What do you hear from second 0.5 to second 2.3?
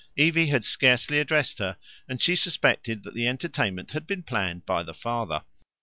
scarcely addressed her, and